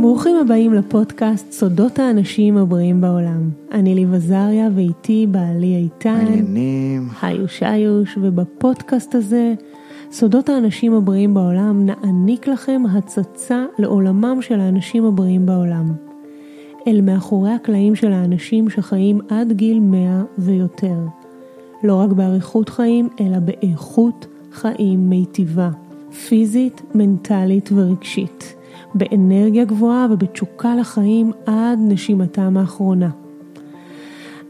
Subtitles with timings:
[0.00, 3.50] ברוכים הבאים לפודקאסט סודות האנשים הבריאים בעולם.
[3.72, 6.24] אני ליב עזריה ואיתי בעלי איתן.
[6.24, 7.08] מעניינים.
[7.22, 9.54] היוש היוש, ובפודקאסט הזה,
[10.12, 15.92] סודות האנשים הבריאים בעולם, נעניק לכם הצצה לעולמם של האנשים הבריאים בעולם.
[16.86, 20.98] אל מאחורי הקלעים של האנשים שחיים עד גיל 100 ויותר.
[21.82, 25.70] לא רק באריכות חיים, אלא באיכות חיים מיטיבה.
[26.28, 28.55] פיזית, מנטלית ורגשית.
[28.96, 33.10] באנרגיה גבוהה ובתשוקה לחיים עד נשימתם האחרונה.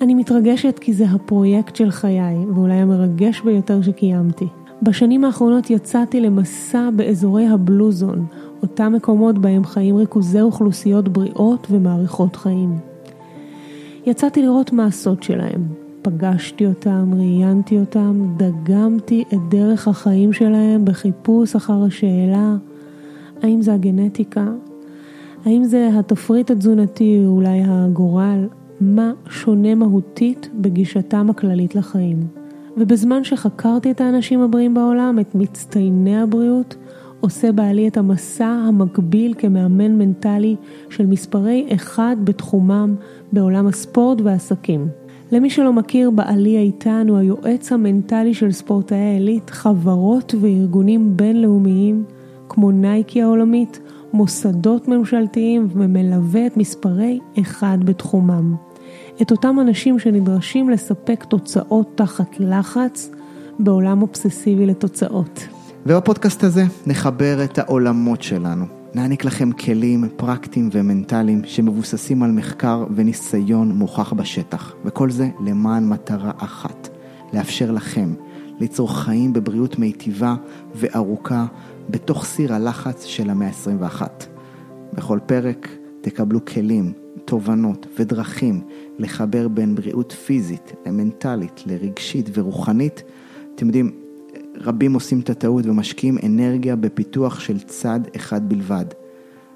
[0.00, 4.46] אני מתרגשת כי זה הפרויקט של חיי, ואולי המרגש ביותר שקיימתי.
[4.82, 8.26] בשנים האחרונות יצאתי למסע באזורי הבלוזון,
[8.62, 12.78] אותם מקומות בהם חיים ריכוזי אוכלוסיות בריאות ומעריכות חיים.
[14.06, 15.62] יצאתי לראות מה הסוד שלהם.
[16.02, 22.56] פגשתי אותם, ראיינתי אותם, דגמתי את דרך החיים שלהם בחיפוש אחר השאלה
[23.42, 24.46] האם זה הגנטיקה?
[25.44, 28.48] האם זה התפריט התזונתי, אולי הגורל?
[28.80, 32.26] מה שונה מהותית בגישתם הכללית לחיים?
[32.76, 36.76] ובזמן שחקרתי את האנשים הבריאים בעולם, את מצטייני הבריאות,
[37.20, 40.56] עושה בעלי את המסע המקביל כמאמן מנטלי
[40.90, 42.94] של מספרי אחד בתחומם
[43.32, 44.88] בעולם הספורט והעסקים.
[45.32, 52.04] למי שלא מכיר, בעלי איתן הוא היועץ המנטלי של ספורטאי העילית, חברות וארגונים בינלאומיים
[52.52, 53.80] כמו נייקי העולמית,
[54.12, 58.54] מוסדות ממשלתיים ומלווה את מספרי אחד בתחומם.
[59.22, 63.10] את אותם אנשים שנדרשים לספק תוצאות תחת לחץ
[63.58, 65.46] בעולם אובססיבי לתוצאות.
[65.86, 68.64] ובפודקאסט הזה נחבר את העולמות שלנו.
[68.94, 76.30] נעניק לכם כלים פרקטיים ומנטליים שמבוססים על מחקר וניסיון מוכח בשטח, וכל זה למען מטרה
[76.38, 76.88] אחת,
[77.32, 78.14] לאפשר לכם
[78.60, 80.34] ליצור חיים בבריאות מיטיבה
[80.74, 81.46] וארוכה
[81.90, 84.02] בתוך סיר הלחץ של המאה ה-21.
[84.92, 85.68] בכל פרק
[86.00, 86.92] תקבלו כלים,
[87.24, 88.60] תובנות ודרכים
[88.98, 93.02] לחבר בין בריאות פיזית למנטלית, לרגשית ורוחנית.
[93.54, 93.90] אתם יודעים,
[94.56, 98.84] רבים עושים את הטעות ומשקיעים אנרגיה בפיתוח של צד אחד בלבד.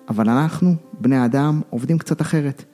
[0.08, 2.64] אבל אנחנו, בני אדם, עובדים קצת אחרת.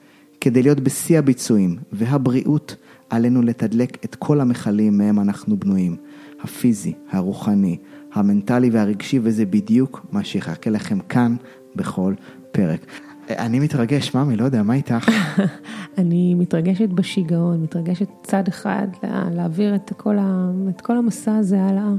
[0.41, 2.75] כדי להיות בשיא הביצועים והבריאות,
[3.09, 5.95] עלינו לתדלק את כל המכלים מהם אנחנו בנויים.
[6.43, 7.77] הפיזי, הרוחני,
[8.13, 11.35] המנטלי והרגשי, וזה בדיוק מה שיחכה לכם כאן
[11.75, 12.13] בכל
[12.51, 12.85] פרק.
[13.29, 15.09] אני מתרגש, ממי, לא יודע, מה איתך?
[15.97, 18.87] אני מתרגשת בשיגעון, מתרגשת צד אחד,
[19.31, 21.91] להעביר את כל, ה, את כל המסע הזה הלאה,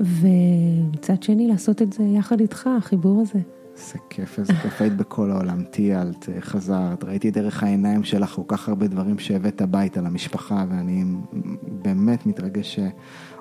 [0.00, 3.38] ומצד שני לעשות את זה יחד איתך, החיבור הזה.
[3.76, 8.68] איזה כיף, איזה כיף, היית בכל העולם, טיילת, חזרת, ראיתי דרך העיניים שלך כל כך
[8.68, 11.04] הרבה דברים שהבאת הביתה למשפחה, ואני
[11.82, 12.80] באמת מתרגש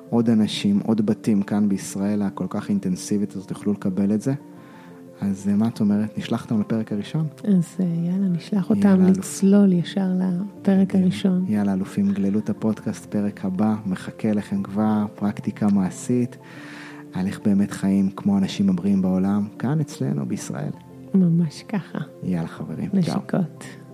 [0.09, 4.34] שעוד אנשים, עוד בתים כאן בישראל הכל כך אינטנסיבית הזאת יוכלו לקבל את זה.
[5.22, 7.28] אז מה את אומרת, נשלח אותם לפרק הראשון?
[7.44, 9.85] אז יאללה, נשלח אותם יאללה, לצלול אלוף.
[9.85, 10.07] ישר
[10.62, 11.46] לפרק הראשון.
[11.47, 16.38] יאללה, אלופים, גללו את הפודקאסט, פרק הבא, מחכה לכם כבר, פרקטיקה מעשית.
[17.13, 20.72] על איך באמת חיים כמו אנשים הבריאים בעולם, כאן אצלנו בישראל.
[21.13, 22.00] ממש ככה.
[22.23, 23.59] יאללה חברים, נשיקות.
[23.59, 23.86] צ'או.